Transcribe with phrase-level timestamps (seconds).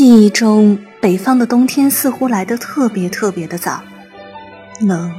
[0.00, 3.82] 记忆中，北方的冬天似乎来得特别特别的早，
[4.80, 5.12] 冷，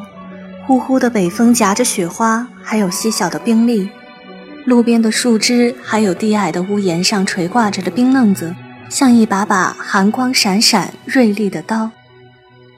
[0.65, 3.87] 呼呼的北风夹着雪花，还有细小的冰粒，
[4.65, 8.55] 路边的树枝，还有低矮的屋檐上垂挂着的冰愣子，
[8.89, 11.91] 像一把把寒光闪闪、锐利的刀。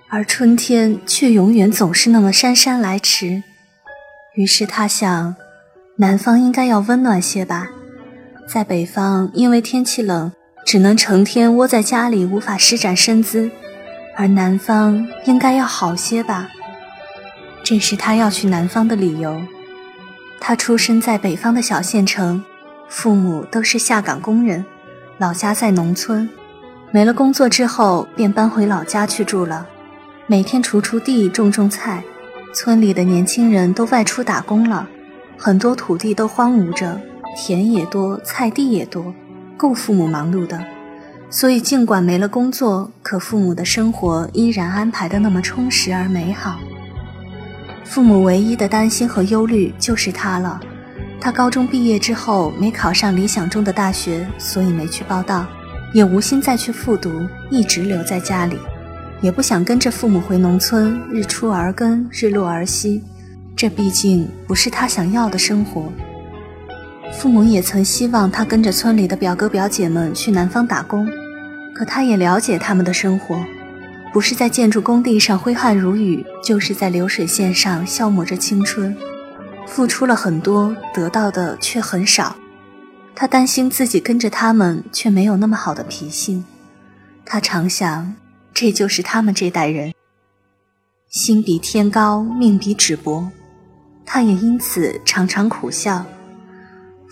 [0.10, 3.42] 而春天却永远总是那么姗姗来迟。
[4.36, 5.38] 于是他想，
[5.96, 7.70] 南方应该要温暖些吧，
[8.46, 10.34] 在北方，因为天气冷。
[10.66, 13.52] 只能成天窝在家里，无法施展身姿，
[14.16, 16.50] 而南方应该要好些吧。
[17.64, 19.42] 这是他要去南方的理由。
[20.40, 22.44] 他出生在北方的小县城，
[22.90, 24.66] 父母都是下岗工人，
[25.18, 26.30] 老家在农村，
[26.92, 29.66] 没了工作之后便搬回老家去住了，
[30.28, 32.04] 每天锄锄地，种种菜。
[32.54, 34.88] 村里的年轻人都外出打工了，
[35.38, 37.02] 很多土地都荒芜着，
[37.36, 39.14] 田也多，菜地也多。
[39.58, 40.64] 够父母忙碌的，
[41.30, 46.60] 所以尽管没了工作，可父母的生活依然安排的那么充实而美好。
[47.84, 50.60] 父母唯一的担心和忧虑就是他了。
[51.22, 55.46] 他高中毕业之后没考上理想中的大学，所以没去报到，
[55.94, 58.58] 也无心再去复读，一直留在家里，
[59.22, 63.02] 也不想跟着父母回农村，日出而耕，日落而息。
[63.56, 65.92] 这毕竟不是他想要的生活。
[67.18, 71.08] 父母也曾希望他跟着村里的表哥表姐们去南方打工，
[71.74, 73.42] 可他也了解他们的生活，
[74.12, 78.96] 不是在建筑工地上挥汗如雨，就是在流水线上消磨着青春，
[79.66, 82.36] 付出了很多，得到的却很少。
[83.16, 86.44] 他担心自己跟着他们却没有那么好的脾性，
[87.26, 88.16] 他常想，
[88.54, 89.94] 这就是他们这代人，
[91.10, 93.30] 心比天高，命比纸薄，
[94.06, 96.06] 他也因此常常苦笑。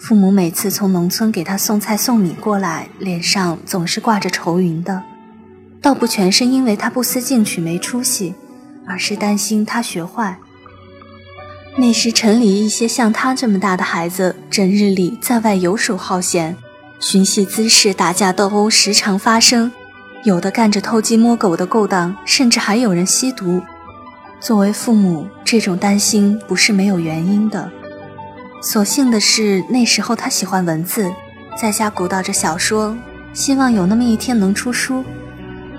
[0.02, 5.04] 父母每次从农村给他送菜送米过来，脸上总是挂着愁云的，
[5.80, 8.34] 倒不全是因为他不思进取没出息，
[8.88, 10.40] 而是担心他学坏。
[11.78, 16.58] 那时城里一些像他这么大的孩子，整日里在外游手好闲，
[17.00, 19.72] 寻衅滋事、打架斗殴时常发生，
[20.24, 23.62] 有的干着偷鸡摸狗的勾当，甚至还有人吸毒。
[24.40, 27.72] 作为父母，这种担心不是没有原因的。
[28.62, 31.12] 所幸的是，那时候他喜欢文字，
[31.60, 32.96] 在家鼓捣着小说，
[33.34, 35.04] 希望有那么一天能出书。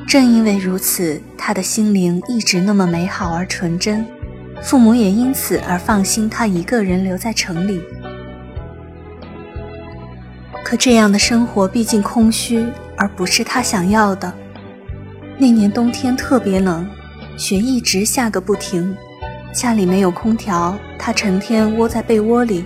[0.09, 4.05] 正因为如此，他的心灵一直那么美好而纯真，
[4.65, 7.81] 父母也因此而放心他一个人留在城里。
[10.65, 12.67] 可这样的生活毕竟空虚，
[12.97, 14.33] 而不是他想要的。
[15.39, 16.85] 那年冬天特别冷，
[17.37, 18.97] 雪一直下个不停。
[19.53, 22.65] 家里没有空调，他成天窝在被窝里，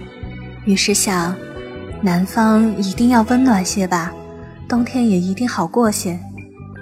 [0.65, 1.35] 于是想，
[2.01, 4.15] 南方一定要温暖些吧，
[4.69, 6.19] 冬天也一定好过些。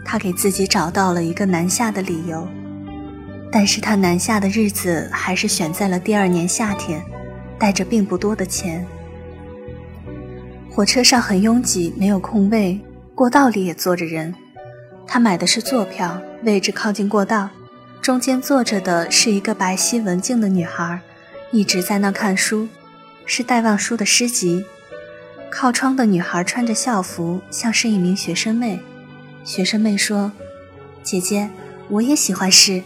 [0.04, 2.47] 他给自己找到了一个南下的理由，
[3.50, 7.03] 但是他南下的日子还是选在了第二年夏天，
[7.59, 8.87] 带着并不多的钱。
[10.70, 12.78] 火车上很拥挤，没有空位，
[13.14, 14.34] 过道里也坐着人，
[15.06, 17.48] 他买的是坐票，位置靠近过道。
[18.04, 21.00] 中间坐着的是一个白皙文静的女孩，
[21.50, 22.69] 一直在那看书，
[23.25, 24.66] 是戴望舒的诗集。
[25.50, 28.82] 靠窗的女孩穿着校服，像是一名学生妹。
[29.43, 30.32] 学生妹说
[31.02, 31.49] ：“姐姐，
[31.88, 32.82] 我也喜欢诗。”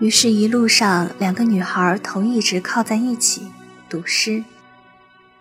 [0.00, 3.48] 于是，一路上两个女孩头一直靠在一起
[3.86, 4.44] 读诗。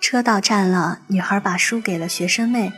[0.02, 2.74] 车到站了，女孩把书给了学生妹：“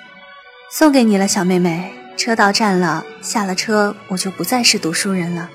[0.72, 1.92] 送给你了，小妹妹。
[2.16, 5.50] 车到站了，下了车我就不再是读书人了。”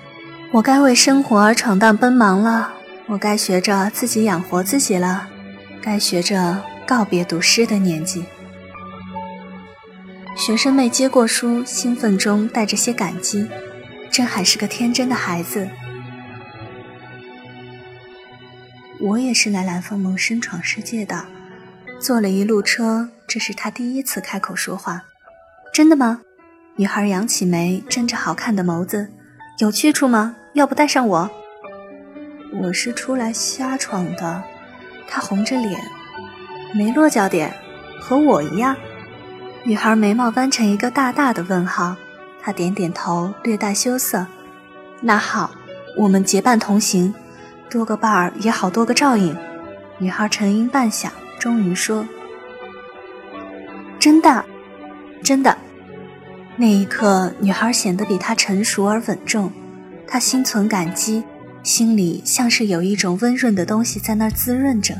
[0.54, 2.72] 我该为生活而闯荡奔忙了，
[3.06, 5.26] 我该学着自己养活自己了，
[5.82, 8.24] 该学着告别读诗的年纪。
[10.36, 13.48] 学生妹接过书，兴奋中带着些感激，
[14.12, 15.68] 真还是个天真的孩子。
[19.00, 21.24] 我也是来蓝凤谋生闯世界的，
[21.98, 25.02] 坐了一路车，这是他第一次开口说话。
[25.72, 26.20] 真的吗？
[26.76, 29.08] 女孩扬起眉，睁着好看的眸子
[29.58, 30.36] ：“有去处吗？
[30.54, 31.30] 要不带上我？”
[32.62, 34.42] 我是出来瞎闯的。
[35.06, 35.78] 他红着脸，
[36.74, 37.52] 没落脚点，
[38.00, 38.74] 和我一样。
[39.64, 41.96] 女孩眉毛弯成一个大大的问号。
[42.40, 44.26] 他点点头，略带羞涩。
[45.00, 45.50] 那好，
[45.96, 47.14] 我们结伴同行，
[47.70, 49.36] 多个伴儿也好多个照应。
[49.98, 51.08] 女孩沉吟半晌，
[51.38, 52.06] 终于说
[53.98, 54.44] ：“真的，
[55.22, 55.56] 真的。”
[56.56, 59.50] 那一刻，女孩显得比他成熟而稳重。
[60.06, 61.24] 他心存感激，
[61.62, 64.94] 心里像是有一种温润的东西在那儿滋润着。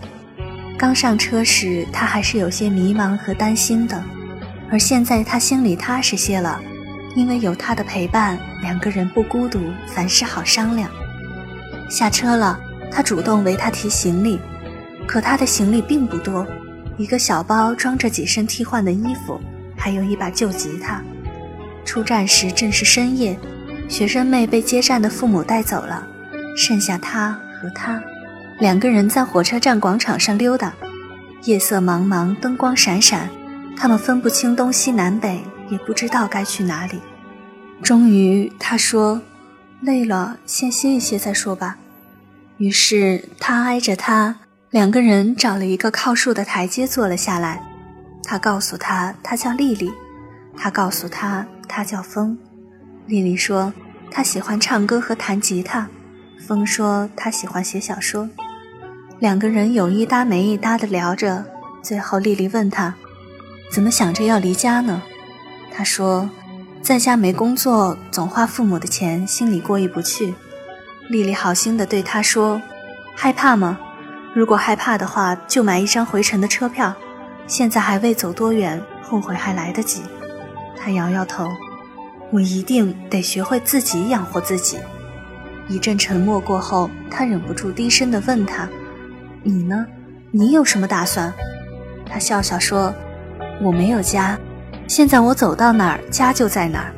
[0.77, 4.03] 刚上车时，他还是有些迷茫和担心的，
[4.71, 6.61] 而现在他心里踏实些了。
[7.15, 10.91] 因为有他的陪伴，两个人不孤独，凡事好商量。
[11.89, 12.59] 下车了，
[12.91, 14.41] 他主动为他提行李，
[15.07, 16.45] 可他的行李并不多，
[16.97, 19.41] 一个小包装着几身替换的衣服，
[19.77, 21.01] 还有一把旧吉他。
[21.85, 23.39] 出站时正是深夜，
[23.89, 26.07] 学生妹被接站的父母带走了，
[26.57, 28.03] 剩下他和他
[28.59, 30.73] 两个人在火车站广场上溜达。
[31.45, 33.29] 夜色茫茫，灯光闪闪，
[33.77, 35.41] 他们分不清东西南北。
[35.71, 37.01] 也不知道该去哪里。
[37.83, 39.23] 终于，他说
[39.81, 41.79] ：“累了，先歇一歇再说吧。”
[42.59, 44.37] 于是他挨着他，
[44.69, 47.63] 两个人找了一个靠树的台阶坐了下来。
[48.23, 49.89] 他告诉他，他叫丽丽；
[50.55, 52.39] 他告诉他，他叫风。
[53.07, 53.73] 丽丽说，
[54.11, 55.87] 她喜欢唱歌和弹吉他；
[56.47, 58.29] 风说，他喜欢写小说。
[59.19, 61.45] 两个人有一搭没一搭地聊着。
[61.83, 62.95] 最后，丽丽问他
[63.71, 65.03] ：“怎么想着要离家呢？”
[65.71, 66.31] 他说
[66.81, 70.35] ：“在家没工作，总花父母的钱，心里过意不去。”
[71.11, 72.63] 丽丽好心的对他说
[73.15, 73.79] ：“害怕吗？
[74.35, 76.95] 如果害怕的话，就买一张回程的车票。
[77.47, 80.01] 现在还未走多远，后悔还来得及。”
[80.81, 81.47] 他摇摇头
[82.31, 84.79] ：“我一定得学会自己养活自己。”
[85.69, 88.69] 一阵沉默过后，他忍不住低声的问他
[89.43, 89.87] ：“你呢？
[90.31, 91.33] 你有什么打算？”
[92.05, 92.95] 他笑笑说
[93.63, 94.39] ：“我没有家。”
[94.87, 96.93] 现在我走到哪儿，家就在哪儿。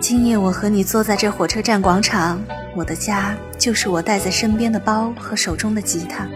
[0.00, 2.40] 今夜我和你坐在这火车站广场，
[2.74, 6.26] 我的家就是我带在身边的包和手中的吉他。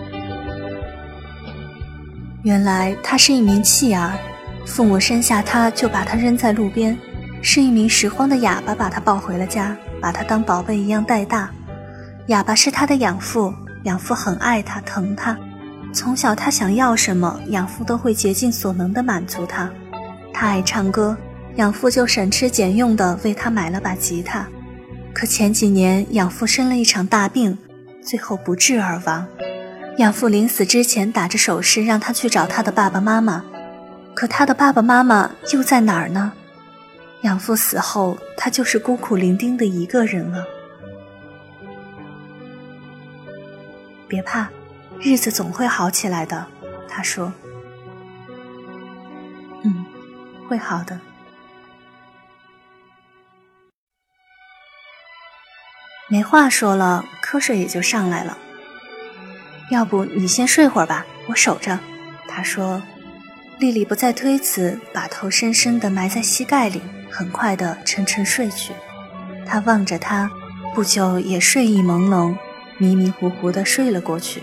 [2.42, 4.12] 原来他是一名弃儿，
[4.66, 6.98] 父母生下他就把他扔在路边，
[7.42, 11.50] 是一名拾荒的哑巴把他抱回了家，把他当宝贝一样带大。
[12.28, 13.52] 哑巴是他的养父，
[13.82, 15.36] 养父很爱他，疼他。
[15.92, 19.68] 从小他想要什么，养父都会竭尽所能地满足他。
[20.32, 21.16] 他爱唱歌，
[21.56, 24.46] 养父就省吃俭用地为他买了把吉他。
[25.12, 27.58] 可前几年养父生了一场大病，
[28.02, 29.26] 最后不治而亡。
[29.98, 33.44] 养父临死之前打着手势让他去找他的爸爸妈妈，
[34.14, 36.32] 可他的爸爸妈妈又在哪儿呢？
[37.22, 40.44] 养父死后，他就是孤苦伶仃的一个人了。
[44.08, 44.48] 别怕，
[45.00, 46.46] 日子总会好起来的，
[46.88, 47.32] 他说。
[49.64, 49.86] 嗯
[50.48, 50.98] 会好的，
[56.08, 58.36] 没话说了，瞌睡也就上来了。
[59.70, 61.78] 要不你先睡会儿吧，我守着。
[62.26, 62.82] 他说。
[63.58, 68.72] 丽丽不再推辞，把头深深地埋在膝盖里，很快地沉沉睡去。
[69.46, 70.30] 他望着他，
[70.74, 72.34] 不久也睡意朦胧，
[72.78, 74.42] 迷迷糊糊地睡了过去。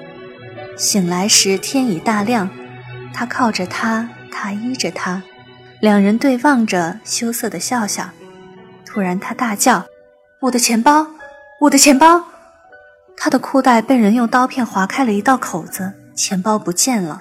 [0.77, 2.49] 醒来时天已大亮，
[3.13, 5.23] 他靠着他，他依着他。
[5.81, 8.09] 两人对望着，羞涩的笑笑。
[8.85, 9.85] 突然，他大叫
[10.41, 11.07] ：“我的钱包！
[11.61, 12.23] 我的钱包！”
[13.17, 17.19] 他的裤带被人用刀片划开了一道口子，钱包不见了。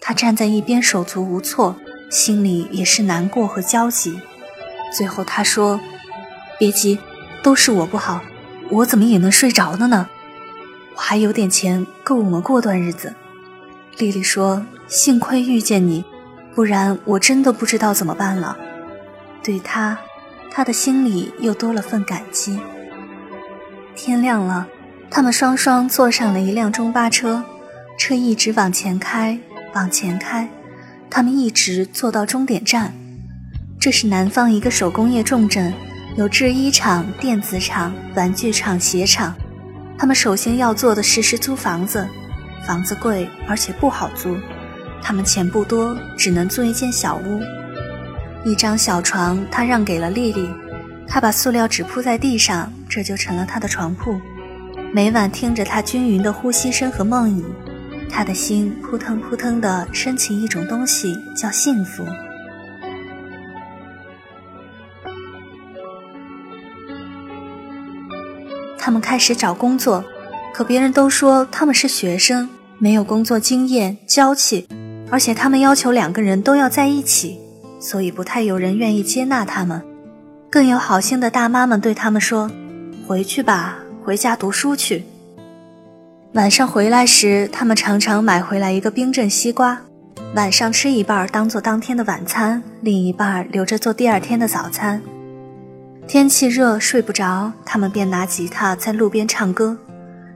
[0.00, 1.76] 他站在一边，手足无措，
[2.10, 4.20] 心里也是难过和焦急。
[4.96, 5.78] 最后，他说
[6.58, 6.98] ：“别急，
[7.42, 8.22] 都是我不好，
[8.70, 10.08] 我怎么也能睡着了呢？
[10.94, 13.14] 我还有点钱，够我们过段日子。”
[13.98, 16.02] 丽丽说：“幸亏遇见你。”
[16.56, 18.56] 不然我真的不知道怎么办了。
[19.42, 19.98] 对他，
[20.50, 22.58] 他的心里又多了份感激。
[23.94, 24.66] 天亮了，
[25.10, 27.44] 他们双双坐上了一辆中巴车，
[27.98, 29.38] 车一直往前开，
[29.74, 30.48] 往前开，
[31.10, 32.94] 他们一直坐到终点站。
[33.86, 35.72] 这是南方一个手工业重镇，
[36.16, 39.32] 有制衣厂、电子厂、玩具厂、鞋厂。
[39.96, 42.04] 他们首先要做的事是租房子，
[42.66, 44.36] 房子贵，而且不好租。
[45.00, 47.40] 他们钱不多，只能租一间小屋，
[48.44, 50.50] 一张小床，他让给了丽丽。
[51.06, 54.20] 他把塑料纸铺在地上，这就成了他的床铺。
[54.92, 57.44] 每晚听着他均匀的呼吸声和梦呓，
[58.10, 62.04] 他的心扑腾扑腾地升起一种东西，叫幸福。
[68.86, 70.04] 他们开始找工作，
[70.54, 74.68] 可别人都说他们是学生，没有工作经验，娇气，
[75.10, 77.36] 而且他们要求两个人都要在一起，
[77.80, 79.82] 所以不太有人愿意接纳他们。
[80.48, 82.48] 更有好心的大妈们对他们说
[83.08, 85.02] ：“回去吧，回家读书去。”
[86.34, 89.76] 晚上回来时，他们常常买回来一个冰镇西瓜，
[90.36, 95.02] 晚上吃一半当做当天的晚餐，另一半留着做第二天的早餐。
[96.08, 99.76] 天气热，睡不着，他们便拿吉他在路边唱歌，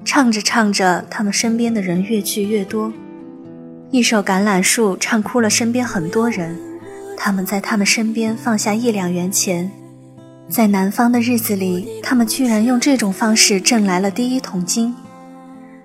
[0.04, 2.92] 唱着唱着，他们身边的人越聚越多。
[3.92, 6.58] 一首《橄榄树》唱哭了身边很多人，
[7.16, 9.70] 他们在他们身边放下一两元钱。
[10.48, 14.92] 在南方的日子里，他们居然用这种方式挣来了第一桶金。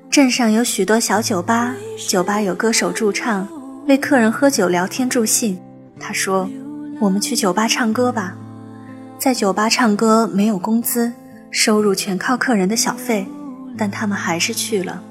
[0.10, 1.75] 镇上有许多小酒吧，
[2.08, 3.48] 酒吧有歌手驻唱，
[3.86, 5.60] 为客人喝酒、聊天、助兴。
[6.00, 6.50] 他说
[7.00, 8.36] ：“我们去酒吧唱歌吧。”
[9.17, 11.12] 在酒吧唱歌没有工资，
[11.50, 13.25] 收入全靠客人的小费，
[13.77, 15.01] 但他们还是去了。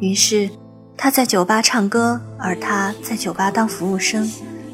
[0.00, 0.50] 于是
[0.96, 4.28] 他在酒吧唱歌，而他在酒吧当服务生，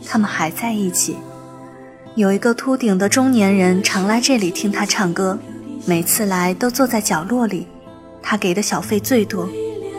[0.07, 1.17] 他们还在一起。
[2.15, 5.39] 有一个秃顶的中年人常来这里听他唱歌，
[5.85, 7.67] 每次来都坐在角落里。
[8.23, 9.49] 他给的小费最多，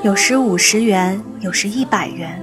[0.04, 2.42] 有时五十元，有时一百元。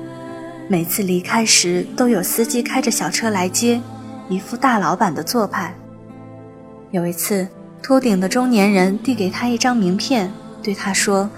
[0.68, 3.80] 每次离开时都有司机开着小车来接，
[4.28, 5.74] 一副大老板的做派。
[6.92, 7.48] 有一次，
[7.82, 11.28] 秃顶的中年人递给他一张名片，对他说：“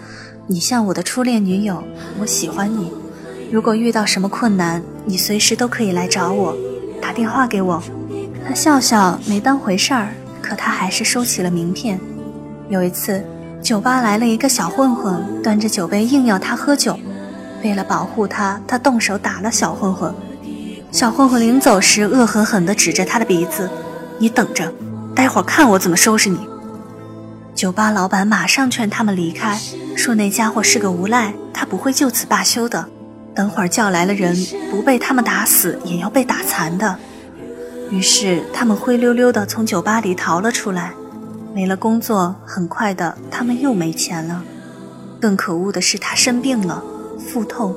[0.47, 1.83] 你像我的初恋女友，
[2.21, 2.93] 我喜欢你。
[3.51, 6.55] 如果遇到什么困难，你随时都可以来找我，
[7.01, 7.83] 打电话给我。”
[8.47, 10.11] 他笑笑，没当回事儿，
[10.43, 11.99] 可他还是收起了名片。
[12.69, 13.25] 有一次，
[13.63, 16.99] 酒吧来了一个小混混，端着酒杯硬要他喝酒。
[17.65, 20.15] 为了保护他，他动手打了小混混。
[20.93, 23.69] 小混混临走时，恶狠狠地指着他的鼻子
[24.21, 24.71] ：“你等着。”
[25.19, 26.39] 待会儿看我怎么收拾你！
[27.53, 29.59] 酒吧老板马上劝他们离开，
[29.97, 32.89] 说那家伙是个无赖，他不会就此罢休的。
[33.35, 34.33] 等会儿叫来了人，
[34.71, 36.97] 不被他们打死，也要被打残的。
[37.91, 40.93] 于是他们灰溜溜地从酒吧里逃了出来。
[41.53, 44.45] 没了工作，很快的，他们又没钱了。
[45.21, 46.81] 更可恶的是，他生病了，
[47.19, 47.75] 腹痛。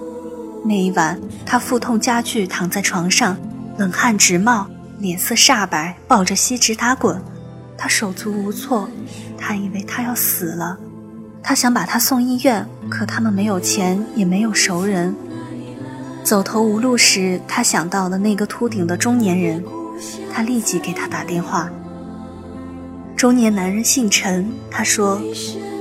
[0.64, 3.36] 那一晚，他腹痛加剧，躺在床上，
[3.80, 4.68] 冷汗直冒，
[5.00, 7.20] 脸色煞白，抱着膝直打滚。
[7.82, 8.88] 他手足无措，
[9.40, 10.78] 他以为他要死了，
[11.42, 15.16] 他想把他送医院，可他们没有钱，也没有熟人。
[16.24, 19.64] 走投无路时，他想到了那个秃顶的中年人，
[20.32, 21.72] 他立即给他打电话。
[23.16, 25.20] 中年男人姓陈，他说：“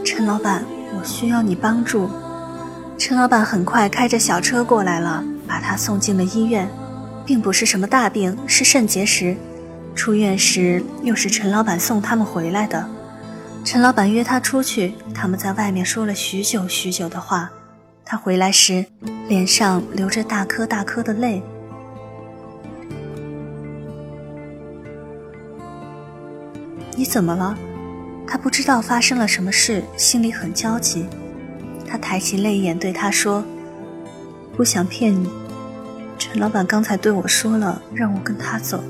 [0.03, 0.65] 陈老板，
[0.99, 2.09] 我需要你帮助。”
[2.97, 6.67] 陈老板很快开着小车过来了，把他送进了医院，
[7.27, 9.37] 并不是什么大病，是肾结石。
[9.95, 12.89] 出院时又是陈老板送他们回来的。
[13.65, 17.51] 陈老板约他出去，他们在外面说了许久许久的话。
[18.05, 18.85] 他回来时，
[19.29, 21.43] 脸上流着大颗大颗的泪。
[26.97, 27.57] 你怎么了？
[28.27, 31.07] 他不知道发生了什么事，心里很焦急。
[31.87, 33.45] 他抬起泪眼对他说
[34.57, 35.29] ：“不想骗你，
[36.19, 38.83] 陈老板刚才对我说了，让我跟他走。”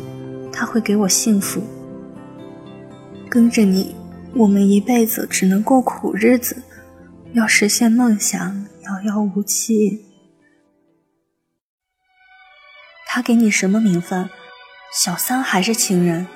[0.61, 1.63] 他会给我幸福，
[3.31, 3.97] 跟着你，
[4.35, 6.63] 我们一辈子只能过苦日子。
[7.33, 10.05] 要实现梦想，遥遥无期。
[13.07, 14.29] 他给你什么名分？
[14.93, 16.27] 小三还是情人？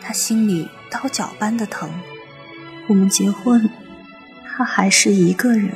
[0.00, 1.88] 他心里刀绞般的疼。
[2.88, 3.70] 我们结婚，
[4.44, 5.70] 他还是一个人。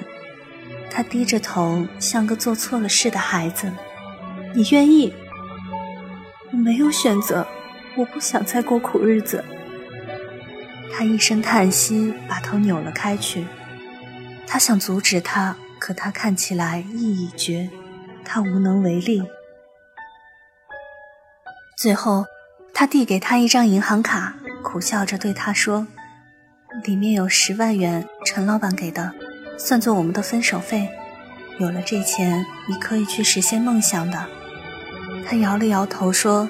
[0.90, 3.72] 他低着头，像个做错了事的孩子。
[4.52, 5.14] 你愿意？
[6.50, 7.46] 我没有选择。
[7.98, 9.44] 我不想再过苦日子。
[10.92, 13.44] 他一声叹息，把头扭了开去。
[14.46, 17.68] 他想阻止他，可他看起来意已决，
[18.24, 19.24] 他无能为力。
[21.76, 22.24] 最后，
[22.72, 25.88] 他递给他一张银行卡，苦笑着对他说
[26.84, 29.12] ：“里面有十万元，陈老板给的，
[29.58, 30.88] 算作我们的分手费。
[31.58, 34.26] 有了这钱，你可以去实现梦想的。”
[35.26, 36.48] 他摇了摇头说。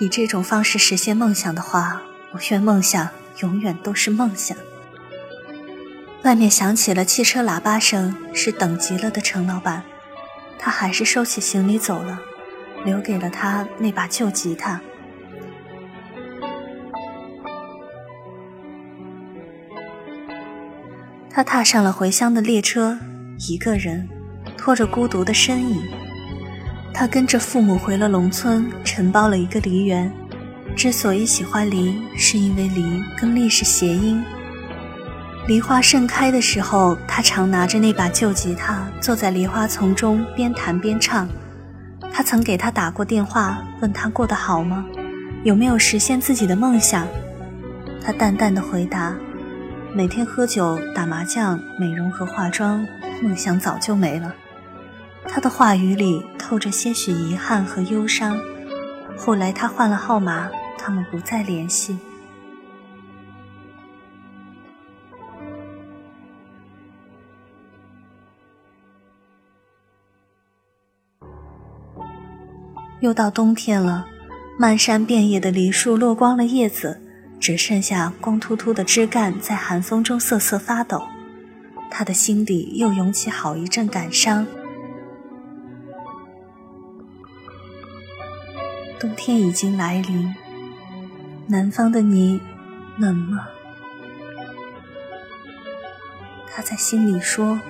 [0.00, 3.08] 以这种方式实现梦想的话，我愿梦想
[3.40, 4.56] 永远都是梦想。
[6.24, 9.84] 外面响起了汽车喇叭声，是等急了的陈老板。
[10.58, 12.18] 他还是收起行李走了，
[12.84, 14.80] 留给了他那把旧吉他。
[21.30, 22.98] 他踏上了回乡的列车，
[23.48, 24.08] 一个人，
[24.56, 25.82] 拖着孤独的身影。
[26.94, 30.10] 他跟着父母回了农村，承包了一个梨园。
[30.76, 34.22] 之所以喜欢梨，是因为梨跟栗是谐音。
[35.48, 41.28] 梨花盛开的时候，他常拿着那把旧吉他，坐在梨花丛中边弹边唱。
[42.12, 44.86] 他曾给他打过电话，问他过得好吗，
[45.42, 47.06] 有没有实现自己的梦想。
[48.00, 49.16] 他淡淡的回答
[49.92, 52.86] ：“每天喝酒、打麻将、美容和化妆，
[53.20, 54.32] 梦想早就没了。”
[55.34, 58.38] 他的话语里透着些许遗憾和忧伤。
[59.18, 60.48] 后来他换了号码，
[60.78, 61.98] 他们不再联系。
[73.00, 74.06] 又到冬天了，
[74.56, 77.02] 漫山遍野的梨树落光了叶子，
[77.40, 81.02] 只剩下光秃秃的枝干在寒风中瑟瑟发抖。
[81.90, 84.46] 他的心底又涌起好一阵感伤。
[89.04, 90.34] 冬天已经来临，
[91.46, 92.40] 南方的你
[92.96, 93.46] 冷吗？
[96.50, 97.60] 他在心里说，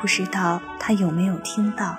[0.00, 1.96] 不知道他有没有听到。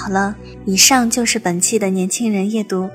[0.00, 2.88] 好了，以上就是本期的年轻人夜读。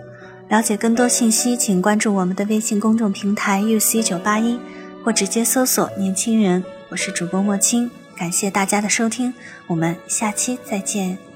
[0.50, 4.60] 了解更多信息，请关注我们的微信公众平台 “uc 九八一”，
[5.06, 6.64] 或直接搜索“年轻人”。
[6.90, 9.32] 我是主播莫青，感谢大家的收听，
[9.68, 11.35] 我们下期再见。